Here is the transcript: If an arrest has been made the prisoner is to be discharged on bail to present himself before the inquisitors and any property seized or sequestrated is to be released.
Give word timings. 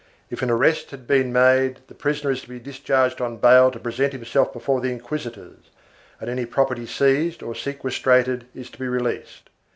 If 0.31 0.41
an 0.41 0.49
arrest 0.49 0.89
has 0.89 0.99
been 1.01 1.31
made 1.31 1.81
the 1.87 1.93
prisoner 1.93 2.31
is 2.31 2.41
to 2.41 2.49
be 2.49 2.57
discharged 2.57 3.21
on 3.21 3.37
bail 3.37 3.69
to 3.69 3.77
present 3.77 4.13
himself 4.13 4.51
before 4.51 4.81
the 4.81 4.91
inquisitors 4.91 5.69
and 6.19 6.27
any 6.27 6.47
property 6.47 6.87
seized 6.87 7.43
or 7.43 7.53
sequestrated 7.53 8.47
is 8.55 8.71
to 8.71 8.79
be 8.79 8.87
released. 8.87 9.51